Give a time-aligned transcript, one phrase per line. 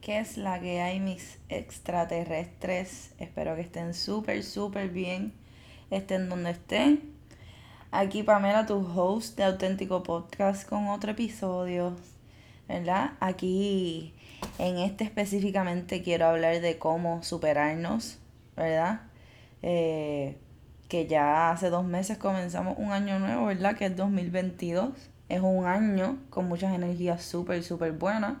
[0.00, 3.10] ¿Qué es la que hay mis extraterrestres?
[3.18, 5.34] Espero que estén súper, súper bien.
[5.90, 7.12] Estén donde estén.
[7.90, 11.96] Aquí Pamela, tu host de Auténtico Podcast con otro episodio.
[12.66, 13.12] ¿Verdad?
[13.20, 14.14] Aquí
[14.58, 18.18] en este específicamente quiero hablar de cómo superarnos.
[18.56, 19.02] ¿Verdad?
[19.60, 20.38] Eh,
[20.88, 23.76] que ya hace dos meses comenzamos un año nuevo, ¿verdad?
[23.76, 24.92] Que es 2022.
[25.28, 28.38] Es un año con muchas energías súper, súper buenas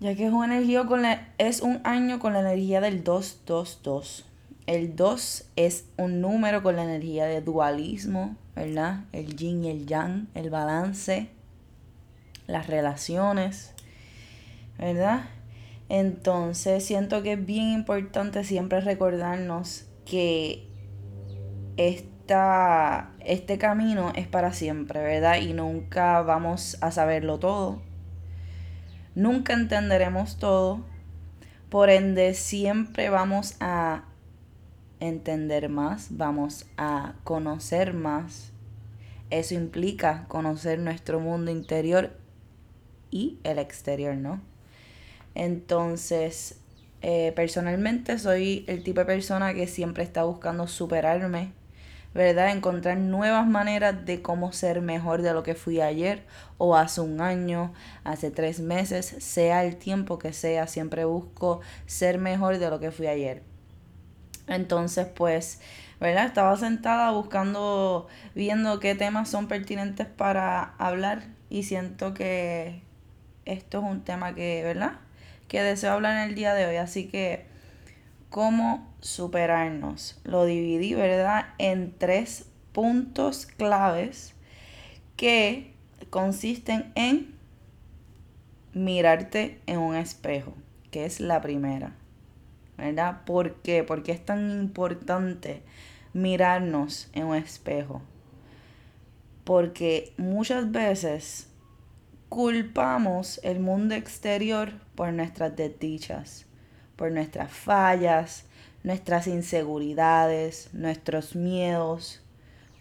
[0.00, 1.02] ya que es, una energía con
[1.38, 4.24] es un año con la energía del 222.
[4.66, 9.04] El 2 es un número con la energía de dualismo, ¿verdad?
[9.12, 11.30] El yin y el yang, el balance,
[12.46, 13.72] las relaciones,
[14.78, 15.24] ¿verdad?
[15.88, 20.68] Entonces siento que es bien importante siempre recordarnos que
[21.78, 25.40] esta, este camino es para siempre, ¿verdad?
[25.40, 27.87] Y nunca vamos a saberlo todo
[29.18, 30.84] Nunca entenderemos todo,
[31.70, 34.04] por ende siempre vamos a
[35.00, 38.52] entender más, vamos a conocer más.
[39.30, 42.16] Eso implica conocer nuestro mundo interior
[43.10, 44.40] y el exterior, ¿no?
[45.34, 46.60] Entonces,
[47.02, 51.54] eh, personalmente soy el tipo de persona que siempre está buscando superarme,
[52.18, 52.50] ¿verdad?
[52.50, 56.24] Encontrar nuevas maneras de cómo ser mejor de lo que fui ayer
[56.56, 62.18] o hace un año, hace tres meses, sea el tiempo que sea, siempre busco ser
[62.18, 63.44] mejor de lo que fui ayer.
[64.48, 65.60] Entonces, pues,
[66.00, 66.26] ¿verdad?
[66.26, 72.82] Estaba sentada buscando, viendo qué temas son pertinentes para hablar y siento que
[73.44, 74.94] esto es un tema que, ¿verdad?
[75.46, 76.76] Que deseo hablar en el día de hoy.
[76.78, 77.46] Así que
[78.30, 80.20] cómo superarnos.
[80.24, 84.34] Lo dividí, ¿verdad?, en tres puntos claves
[85.16, 85.72] que
[86.10, 87.34] consisten en
[88.72, 90.54] mirarte en un espejo,
[90.90, 91.94] que es la primera.
[92.76, 93.24] ¿Verdad?
[93.24, 93.82] ¿Por qué?
[93.82, 95.62] Porque es tan importante
[96.12, 98.02] mirarnos en un espejo.
[99.42, 101.48] Porque muchas veces
[102.28, 106.47] culpamos el mundo exterior por nuestras desdichas
[106.98, 108.44] por nuestras fallas,
[108.82, 112.20] nuestras inseguridades, nuestros miedos,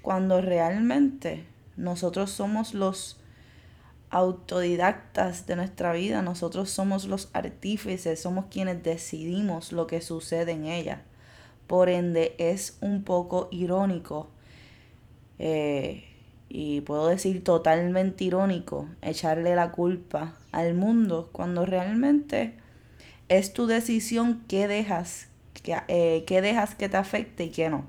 [0.01, 1.45] cuando realmente
[1.78, 3.19] nosotros somos los
[4.09, 10.66] autodidactas de nuestra vida, nosotros somos los artífices, somos quienes decidimos lo que sucede en
[10.66, 11.03] ella.
[11.67, 14.31] Por ende, es un poco irónico,
[15.38, 16.06] eh,
[16.50, 22.56] y puedo decir totalmente irónico, echarle la culpa al mundo cuando realmente
[23.29, 25.27] es tu decisión qué dejas,
[25.88, 27.85] eh, qué, dejas que te afecte y qué no.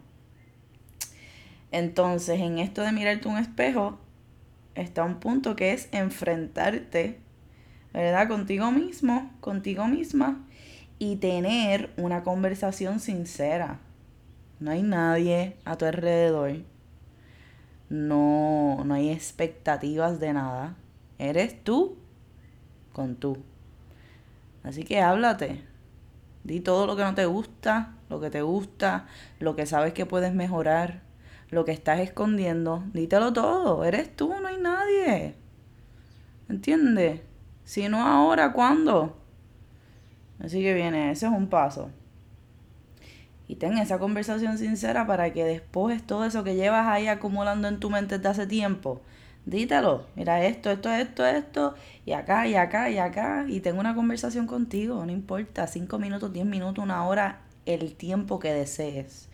[1.70, 3.98] Entonces, en esto de mirarte un espejo,
[4.74, 7.18] está un punto que es enfrentarte,
[7.92, 8.28] ¿verdad?
[8.28, 10.44] Contigo mismo, contigo misma,
[10.98, 13.80] y tener una conversación sincera.
[14.60, 16.62] No hay nadie a tu alrededor.
[17.88, 20.76] No, no hay expectativas de nada.
[21.18, 21.96] Eres tú
[22.92, 23.38] con tú.
[24.62, 25.64] Así que háblate.
[26.44, 29.06] Di todo lo que no te gusta, lo que te gusta,
[29.38, 31.02] lo que sabes que puedes mejorar,
[31.50, 32.84] lo que estás escondiendo.
[32.92, 33.84] Dítelo todo.
[33.84, 35.34] Eres tú, no hay nadie.
[36.48, 37.20] ¿Entiendes?
[37.64, 39.18] Si no ahora, ¿cuándo?
[40.40, 41.90] Así que viene, ese es un paso.
[43.46, 47.80] Y ten esa conversación sincera para que después todo eso que llevas ahí acumulando en
[47.80, 49.00] tu mente desde hace tiempo,
[49.50, 53.94] dítelo, mira esto, esto, esto, esto, y acá, y acá, y acá, y tengo una
[53.94, 59.28] conversación contigo, no importa, cinco minutos, diez minutos, una hora, el tiempo que desees,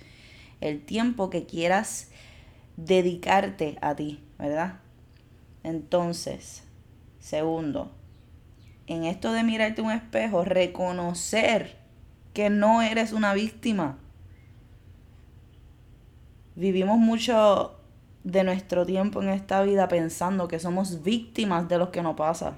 [0.61, 2.11] el tiempo que quieras
[2.77, 4.81] dedicarte a ti, ¿verdad?
[5.65, 6.63] Entonces,
[7.19, 7.91] segundo,
[8.87, 11.77] en esto de mirarte un espejo, reconocer
[12.35, 13.99] que no eres una víctima.
[16.57, 17.81] Vivimos mucho
[18.25, 22.55] de nuestro tiempo en esta vida pensando que somos víctimas de lo que nos pasa.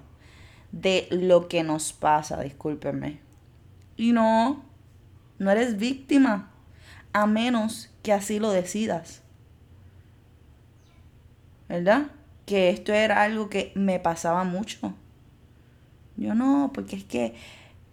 [0.73, 3.21] De lo que nos pasa, discúlpenme.
[3.97, 4.65] Y no,
[5.39, 6.51] no eres víctima,
[7.13, 9.23] a menos que así lo decidas.
[11.69, 12.07] ¿Verdad?
[12.47, 14.95] Que esto era algo que me pasaba mucho.
[16.17, 17.35] Yo no, porque es que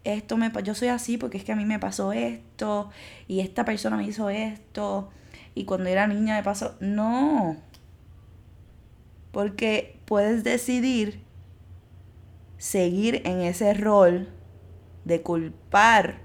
[0.03, 2.89] esto me yo soy así porque es que a mí me pasó esto
[3.27, 5.09] y esta persona me hizo esto
[5.55, 6.75] y cuando era niña me pasó.
[6.79, 7.57] No.
[9.33, 11.21] Porque puedes decidir
[12.57, 14.29] seguir en ese rol
[15.03, 16.21] de culpar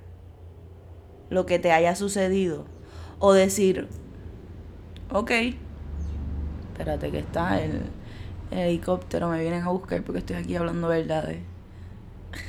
[1.31, 2.66] lo que te haya sucedido.
[3.19, 3.88] O decir,
[5.10, 5.32] ok,
[6.70, 7.82] espérate que está el,
[8.52, 11.38] el helicóptero, me vienen a buscar porque estoy aquí hablando verdades.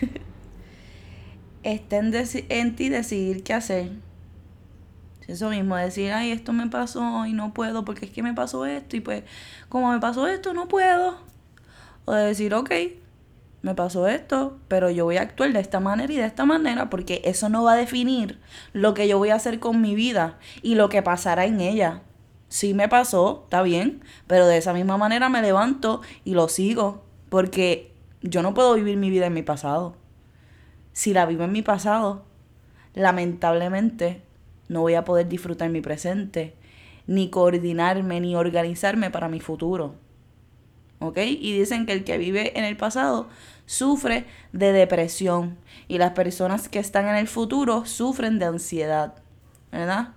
[1.64, 2.14] está en,
[2.50, 3.92] en ti decidir qué hacer.
[5.30, 8.66] Eso mismo, decir, ay, esto me pasó y no puedo porque es que me pasó
[8.66, 9.24] esto y pues
[9.70, 11.20] como me pasó esto, no puedo.
[12.06, 12.72] O de decir, ok,
[13.62, 16.90] me pasó esto, pero yo voy a actuar de esta manera y de esta manera
[16.90, 18.40] porque eso no va a definir
[18.74, 22.02] lo que yo voy a hacer con mi vida y lo que pasará en ella.
[22.48, 27.04] Sí me pasó, está bien, pero de esa misma manera me levanto y lo sigo
[27.30, 27.94] porque
[28.24, 29.96] yo no puedo vivir mi vida en mi pasado.
[30.92, 32.26] Si la vivo en mi pasado,
[32.96, 34.28] lamentablemente
[34.70, 36.56] no voy a poder disfrutar mi presente,
[37.08, 39.96] ni coordinarme, ni organizarme para mi futuro.
[41.00, 41.18] ¿ok?
[41.18, 43.28] Y dicen que el que vive en el pasado
[43.66, 45.58] sufre de depresión
[45.88, 49.16] y las personas que están en el futuro sufren de ansiedad,
[49.72, 50.10] ¿verdad?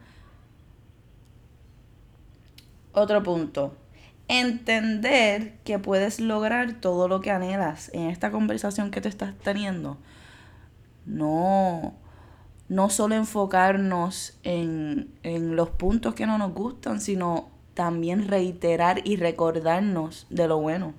[2.93, 3.75] Otro punto.
[4.29, 9.99] Entender que puedes lograr todo lo que anhelas en esta conversación que te estás teniendo.
[11.05, 11.95] No,
[12.73, 19.17] no solo enfocarnos en, en los puntos que no nos gustan, sino también reiterar y
[19.17, 20.95] recordarnos de lo bueno.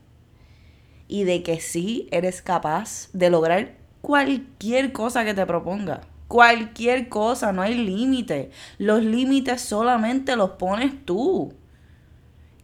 [1.08, 6.02] Y de que sí eres capaz de lograr cualquier cosa que te proponga.
[6.28, 8.52] Cualquier cosa, no hay límite.
[8.78, 11.56] Los límites solamente los pones tú.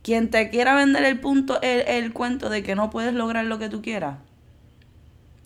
[0.03, 3.57] Quien te quiera vender el punto, el, el cuento de que no puedes lograr lo
[3.57, 4.19] que tú quieras,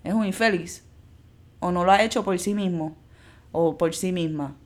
[0.04, 0.83] es un infeliz.
[1.62, 2.98] O no lo ha hecho por sí mismo.
[3.53, 4.57] O por sí misma.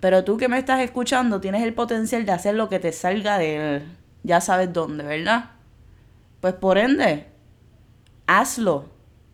[0.00, 3.38] Pero tú que me estás escuchando tienes el potencial de hacer lo que te salga
[3.38, 3.82] de él.
[4.22, 5.52] Ya sabes dónde, ¿verdad?
[6.40, 7.28] Pues por ende,
[8.26, 8.90] hazlo,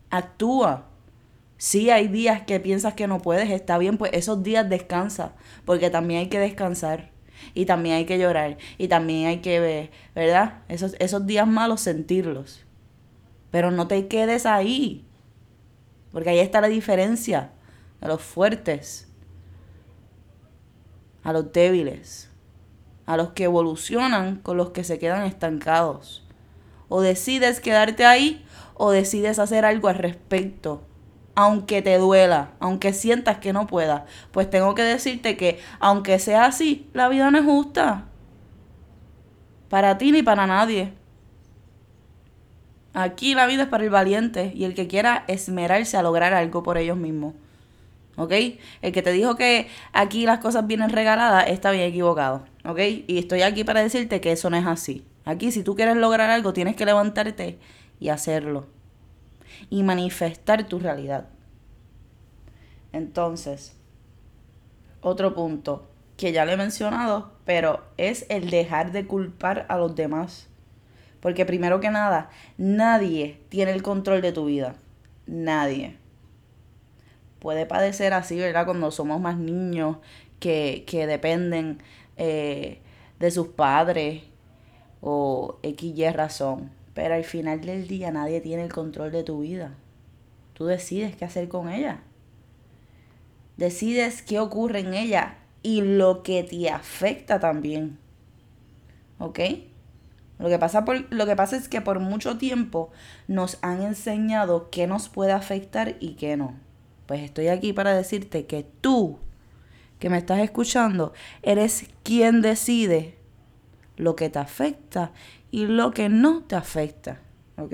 [0.09, 0.85] actúa.
[1.57, 5.33] Si hay días que piensas que no puedes, está bien, pues esos días descansa,
[5.65, 7.11] porque también hay que descansar
[7.53, 10.63] y también hay que llorar y también hay que ver, ¿verdad?
[10.69, 12.65] Esos, esos días malos sentirlos.
[13.51, 15.05] Pero no te quedes ahí,
[16.13, 17.51] porque ahí está la diferencia
[18.01, 19.07] de los fuertes
[21.23, 22.29] a los débiles,
[23.05, 26.25] a los que evolucionan con los que se quedan estancados.
[26.89, 30.81] O decides quedarte ahí o decides hacer algo al respecto,
[31.35, 34.03] aunque te duela, aunque sientas que no puedas.
[34.31, 38.05] Pues tengo que decirte que aunque sea así, la vida no es justa.
[39.69, 40.93] Para ti ni para nadie.
[42.93, 46.61] Aquí la vida es para el valiente y el que quiera esmerarse a lograr algo
[46.61, 47.35] por ellos mismos.
[48.17, 48.33] ¿Ok?
[48.81, 52.79] El que te dijo que aquí las cosas vienen regaladas está bien equivocado, ¿ok?
[53.07, 55.05] Y estoy aquí para decirte que eso no es así.
[55.25, 57.59] Aquí si tú quieres lograr algo tienes que levantarte
[57.99, 58.67] y hacerlo.
[59.69, 61.27] Y manifestar tu realidad.
[62.93, 63.75] Entonces,
[65.01, 65.87] otro punto
[66.17, 70.47] que ya le he mencionado, pero es el dejar de culpar a los demás.
[71.19, 74.75] Porque primero que nada, nadie tiene el control de tu vida.
[75.27, 76.00] Nadie
[77.41, 78.65] puede padecer así, ¿verdad?
[78.65, 79.97] Cuando somos más niños
[80.39, 81.79] que, dependen
[82.15, 82.79] eh,
[83.19, 84.21] de sus padres
[85.01, 86.69] o X y razón.
[86.93, 89.73] Pero al final del día nadie tiene el control de tu vida.
[90.53, 92.03] Tú decides qué hacer con ella.
[93.57, 97.97] Decides qué ocurre en ella y lo que te afecta también.
[99.17, 99.39] ¿Ok?
[100.37, 102.91] Lo que, pasa por, lo que pasa es que por mucho tiempo
[103.27, 106.53] nos han enseñado qué nos puede afectar y qué no.
[107.11, 109.19] Pues estoy aquí para decirte que tú,
[109.99, 113.17] que me estás escuchando, eres quien decide
[113.97, 115.11] lo que te afecta
[115.51, 117.19] y lo que no te afecta.
[117.57, 117.73] ¿Ok?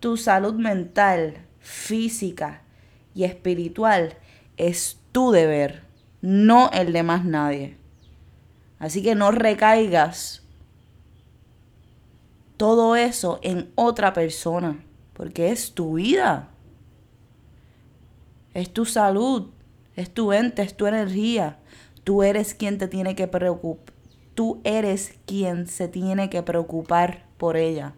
[0.00, 2.62] Tu salud mental, física
[3.14, 4.16] y espiritual
[4.56, 5.84] es tu deber,
[6.20, 7.76] no el de más nadie.
[8.80, 10.42] Así que no recaigas
[12.56, 16.50] todo eso en otra persona, porque es tu vida
[18.54, 19.50] es tu salud,
[19.96, 21.58] es tu ente, es tu energía.
[22.04, 23.94] Tú eres quien te tiene que preocupar.
[24.34, 27.94] Tú eres quien se tiene que preocupar por ella,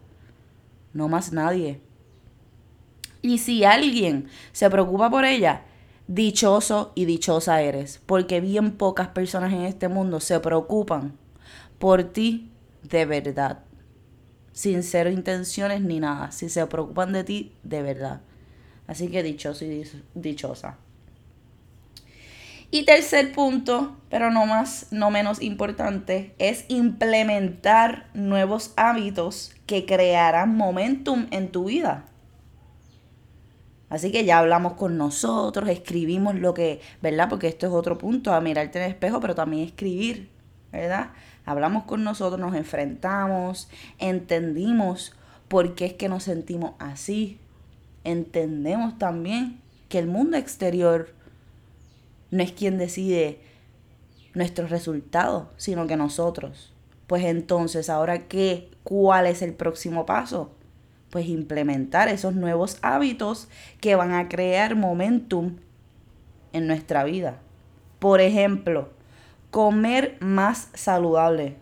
[0.93, 1.81] no más nadie.
[3.21, 5.63] Y si alguien se preocupa por ella,
[6.09, 11.17] dichoso y dichosa eres, porque bien pocas personas en este mundo se preocupan
[11.79, 12.51] por ti
[12.83, 13.61] de verdad,
[14.53, 18.21] sin cero intenciones ni nada, si se preocupan de ti de verdad.
[18.87, 19.85] Así que dichoso y
[20.15, 20.79] dichosa.
[22.75, 30.57] Y tercer punto, pero no más, no menos importante, es implementar nuevos hábitos que crearán
[30.57, 32.07] momentum en tu vida.
[33.91, 37.29] Así que ya hablamos con nosotros, escribimos lo que, ¿verdad?
[37.29, 40.31] Porque esto es otro punto, a mirarte en el espejo, pero también escribir,
[40.73, 41.11] ¿verdad?
[41.45, 45.15] Hablamos con nosotros, nos enfrentamos, entendimos
[45.49, 47.39] por qué es que nos sentimos así,
[48.05, 51.13] entendemos también que el mundo exterior
[52.31, 53.41] no es quien decide
[54.35, 56.73] nuestros resultados, sino que nosotros.
[57.07, 58.71] Pues entonces, ¿ahora qué?
[58.85, 60.51] ¿Cuál es el próximo paso?
[61.11, 63.49] Pues implementar esos nuevos hábitos
[63.81, 65.57] que van a crear momentum
[66.55, 67.39] en nuestra vida.
[67.99, 68.89] Por ejemplo,
[69.51, 71.57] comer más saludable.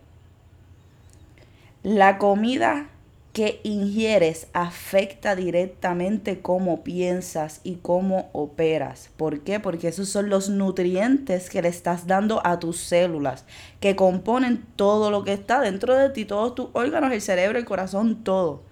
[1.83, 2.90] La comida
[3.33, 9.11] que ingieres afecta directamente cómo piensas y cómo operas.
[9.17, 9.61] ¿Por qué?
[9.61, 13.45] Porque esos son los nutrientes que le estás dando a tus células,
[13.79, 17.65] que componen todo lo que está dentro de ti, todos tus órganos, el cerebro, el
[17.65, 18.63] corazón, todo.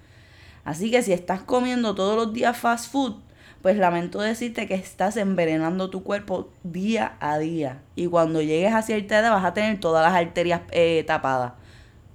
[0.65, 3.15] Así que si estás comiendo todos los días fast food,
[3.63, 7.83] pues lamento decirte que estás envenenando tu cuerpo día a día.
[7.95, 11.53] Y cuando llegues a cierta edad vas a tener todas las arterias eh, tapadas.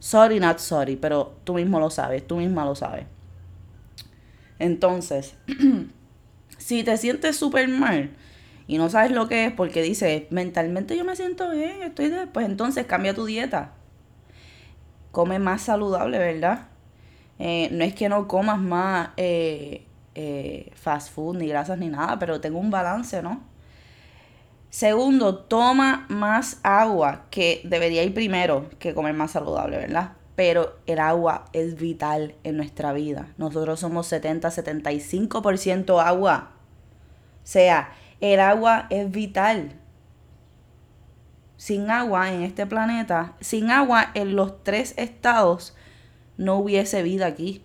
[0.03, 3.05] Sorry, not sorry, pero tú mismo lo sabes, tú misma lo sabes.
[4.59, 5.35] Entonces,
[6.57, 8.09] si te sientes súper mal
[8.67, 12.27] y no sabes lo que es porque dices, mentalmente yo me siento bien, estoy de...
[12.27, 13.71] Pues entonces cambia tu dieta.
[15.13, 16.67] Come más saludable, ¿verdad?
[17.39, 22.19] Eh, no es que no comas más eh, eh, fast food, ni grasas, ni nada,
[22.19, 23.41] pero tengo un balance, ¿no?
[24.73, 30.13] Segundo, toma más agua, que debería ir primero que comer más saludable, ¿verdad?
[30.35, 33.27] Pero el agua es vital en nuestra vida.
[33.37, 36.53] Nosotros somos 70-75% agua.
[36.55, 39.73] O sea, el agua es vital.
[41.55, 45.75] Sin agua en este planeta, sin agua en los tres estados,
[46.37, 47.61] no hubiese vida aquí.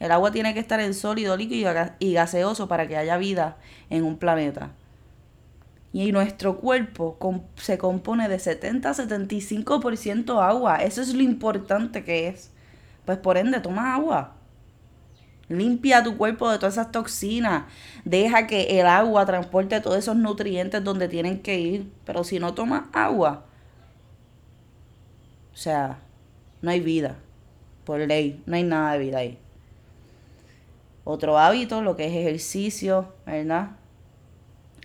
[0.00, 3.58] El agua tiene que estar en sólido, líquido y gaseoso para que haya vida
[3.90, 4.72] en un planeta.
[5.92, 7.18] Y nuestro cuerpo
[7.56, 10.76] se compone de 70-75% agua.
[10.76, 12.50] Eso es lo importante que es.
[13.04, 14.36] Pues por ende, toma agua.
[15.48, 17.64] Limpia tu cuerpo de todas esas toxinas.
[18.06, 21.92] Deja que el agua transporte todos esos nutrientes donde tienen que ir.
[22.06, 23.44] Pero si no tomas agua,
[25.52, 25.98] o sea,
[26.62, 27.18] no hay vida.
[27.84, 29.38] Por ley, no hay nada de vida ahí.
[31.04, 33.70] Otro hábito, lo que es ejercicio, ¿verdad?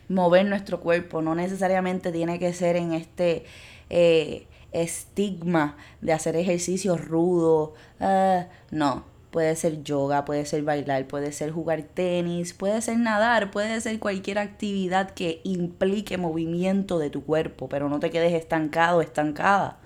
[0.10, 3.46] Mover nuestro cuerpo, no necesariamente tiene que ser en este
[3.90, 11.32] eh, estigma de hacer ejercicios rudos, ah, no, puede ser yoga, puede ser bailar, puede
[11.32, 17.24] ser jugar tenis, puede ser nadar, puede ser cualquier actividad que implique movimiento de tu
[17.24, 19.78] cuerpo, pero no te quedes estancado, estancada,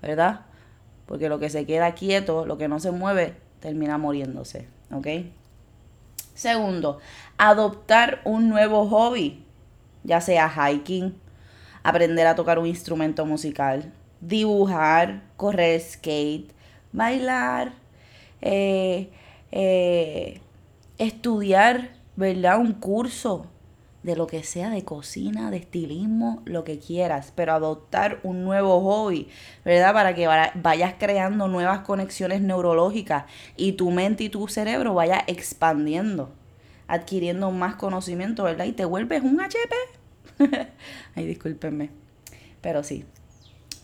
[0.00, 0.46] ¿verdad?
[1.06, 5.06] Porque lo que se queda quieto, lo que no se mueve, termina muriéndose, ¿ok?
[6.42, 6.98] Segundo,
[7.38, 9.44] adoptar un nuevo hobby,
[10.02, 11.14] ya sea hiking,
[11.84, 16.52] aprender a tocar un instrumento musical, dibujar, correr skate,
[16.90, 17.74] bailar,
[18.40, 19.12] eh,
[19.52, 20.40] eh,
[20.98, 22.58] estudiar, ¿verdad?
[22.58, 23.46] Un curso
[24.02, 28.80] de lo que sea, de cocina, de estilismo, lo que quieras, pero adoptar un nuevo
[28.80, 29.28] hobby,
[29.64, 29.92] ¿verdad?
[29.92, 33.24] Para que vayas creando nuevas conexiones neurológicas
[33.56, 36.32] y tu mente y tu cerebro vaya expandiendo,
[36.88, 38.64] adquiriendo más conocimiento, ¿verdad?
[38.64, 39.74] Y te vuelves un HP.
[41.14, 41.90] Ay, discúlpenme,
[42.60, 43.04] pero sí.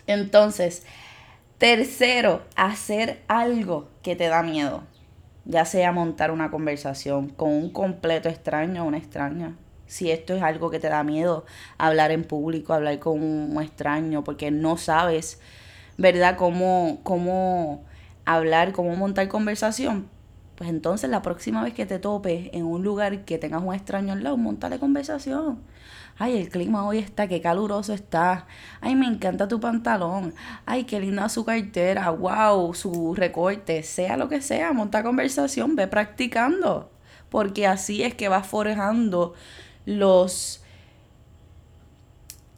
[0.08, 0.84] Entonces,
[1.58, 4.82] tercero, hacer algo que te da miedo,
[5.44, 9.54] ya sea montar una conversación con un completo extraño o una extraña
[9.88, 11.44] si esto es algo que te da miedo,
[11.78, 15.40] hablar en público, hablar con un extraño, porque no sabes,
[15.96, 17.84] ¿verdad?, cómo, cómo
[18.24, 20.08] hablar, cómo montar conversación.
[20.58, 24.12] Pues entonces la próxima vez que te topes en un lugar que tengas un extraño
[24.12, 25.60] al lado, montale conversación.
[26.18, 28.46] Ay, el clima hoy está, qué caluroso está.
[28.80, 30.34] Ay, me encanta tu pantalón.
[30.66, 32.10] Ay, qué linda su cartera.
[32.10, 33.84] Wow, su recorte.
[33.84, 36.90] Sea lo que sea, monta conversación, ve practicando.
[37.30, 39.34] Porque así es que vas forjando
[39.88, 40.62] los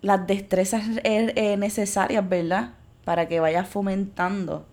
[0.02, 2.74] las destrezas eh, eh, necesarias, ¿verdad?
[3.04, 4.66] Para que vayas fomentando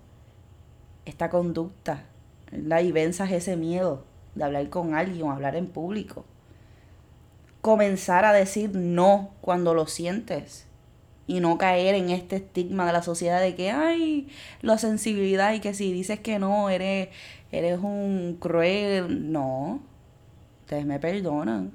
[1.05, 2.05] esta conducta,
[2.51, 2.81] ¿verdad?
[2.81, 6.25] Y venzas ese miedo de hablar con alguien hablar en público.
[7.61, 10.65] Comenzar a decir no cuando lo sientes
[11.27, 14.29] y no caer en este estigma de la sociedad de que, ay,
[14.61, 17.09] la sensibilidad y que si dices que no, eres,
[17.51, 19.31] eres un cruel.
[19.31, 19.81] No,
[20.61, 21.73] ustedes me perdonan.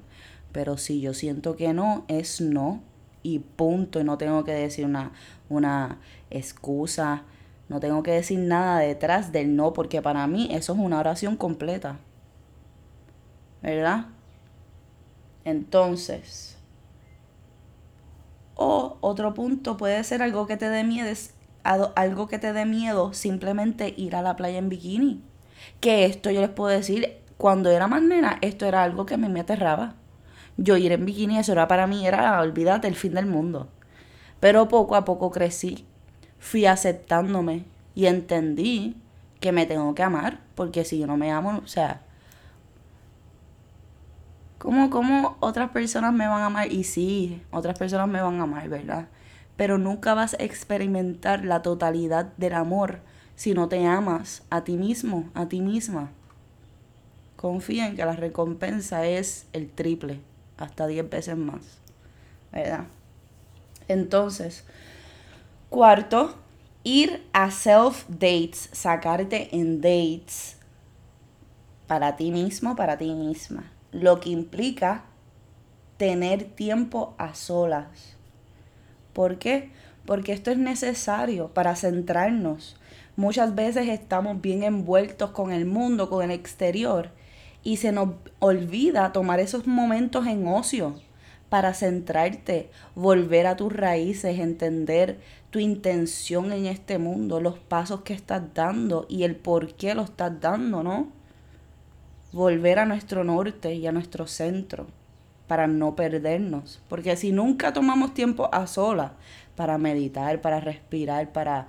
[0.53, 2.83] Pero si yo siento que no, es no
[3.23, 4.01] y punto.
[4.01, 5.13] Y no tengo que decir una,
[5.49, 5.99] una
[6.31, 7.23] excusa,
[7.69, 11.37] no tengo que decir nada detrás del no, porque para mí eso es una oración
[11.37, 11.99] completa.
[13.63, 14.07] ¿Verdad?
[15.45, 16.59] Entonces,
[18.55, 21.13] o otro punto puede ser algo que te dé miedo,
[21.65, 25.23] algo que te dé miedo, simplemente ir a la playa en bikini.
[25.81, 29.19] Que esto yo les puedo decir, cuando era más nena, esto era algo que a
[29.19, 29.95] mí me aterraba.
[30.63, 33.69] Yo ir en bikini, eso era para mí, era, olvídate, el fin del mundo.
[34.39, 35.85] Pero poco a poco crecí,
[36.39, 37.65] fui aceptándome
[37.97, 38.97] y entendí
[39.41, 42.03] que me tengo que amar, porque si yo no me amo, o sea,
[44.59, 46.71] ¿cómo, ¿cómo otras personas me van a amar?
[46.71, 49.09] Y sí, otras personas me van a amar, ¿verdad?
[49.57, 53.01] Pero nunca vas a experimentar la totalidad del amor
[53.35, 56.13] si no te amas a ti mismo, a ti misma.
[57.35, 60.21] Confía en que la recompensa es el triple,
[60.63, 61.63] hasta 10 veces más,
[62.53, 62.85] ¿verdad?
[63.89, 64.65] Entonces,
[65.69, 66.35] cuarto,
[66.85, 70.57] ir a self dates, sacarte en dates
[71.87, 73.73] para ti mismo, para ti misma.
[73.91, 75.05] Lo que implica
[75.97, 78.17] tener tiempo a solas.
[79.13, 79.71] ¿Por qué?
[80.07, 82.77] Porque esto es necesario para centrarnos.
[83.17, 87.11] Muchas veces estamos bien envueltos con el mundo, con el exterior,
[87.63, 90.97] y se nos olvida tomar esos momentos en ocio
[91.49, 98.15] para centrarte, volver a tus raíces, entender tu intención en este mundo, los pasos que
[98.15, 101.09] estás dando y el por qué lo estás dando, ¿no?
[102.33, 104.87] Volver a nuestro norte y a nuestro centro
[105.47, 106.81] para no perdernos.
[106.89, 109.13] Porque si nunca tomamos tiempo a solas
[109.55, 111.67] para meditar, para respirar, para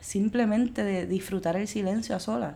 [0.00, 2.54] simplemente disfrutar el silencio a solas,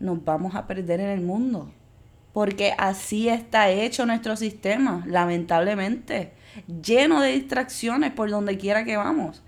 [0.00, 1.70] nos vamos a perder en el mundo
[2.36, 6.34] porque así está hecho nuestro sistema, lamentablemente,
[6.82, 9.42] lleno de distracciones por donde quiera que vamos.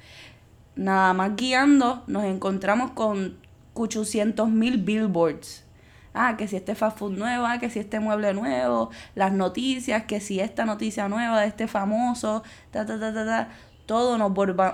[0.74, 3.36] Nada más guiando nos encontramos con
[3.74, 5.66] 800 mil billboards.
[6.14, 10.04] Ah, que si este fast food nuevo, ah, que si este mueble nuevo, las noticias,
[10.04, 13.48] que si esta noticia nueva de este famoso, ta, ta, ta, ta, ta.
[13.84, 14.32] Todo nos,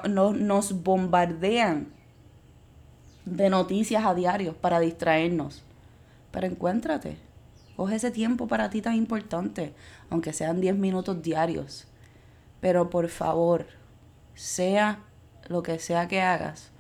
[0.08, 1.88] nos, nos bombardean
[3.24, 5.62] de noticias a diario para distraernos.
[6.30, 7.16] Pero encuéntrate.
[7.76, 9.74] Coge ese tiempo para ti tan importante,
[10.10, 11.86] aunque sean 10 minutos diarios.
[12.60, 13.66] Pero por favor,
[14.34, 15.00] sea
[15.48, 16.70] lo que sea que hagas,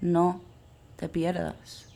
[0.00, 0.40] no
[0.96, 1.86] te pierdas.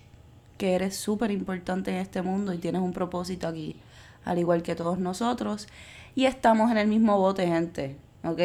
[0.59, 3.81] Que eres súper importante en este mundo y tienes un propósito aquí,
[4.25, 5.69] al igual que todos nosotros.
[6.15, 7.97] Y estamos en el mismo bote, gente.
[8.25, 8.41] ¿Ok?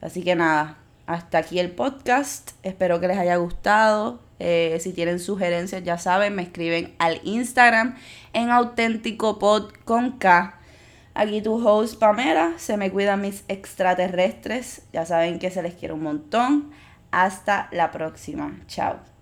[0.00, 0.78] Así que nada,
[1.10, 2.52] hasta aquí el podcast.
[2.62, 4.20] Espero que les haya gustado.
[4.38, 7.96] Eh, si tienen sugerencias, ya saben, me escriben al Instagram
[8.32, 10.54] en auténtico pod con K.
[11.12, 14.82] Aquí tu host Pamela, se me cuidan mis extraterrestres.
[14.92, 16.70] Ya saben que se les quiere un montón.
[17.10, 18.56] Hasta la próxima.
[18.68, 19.19] Chao.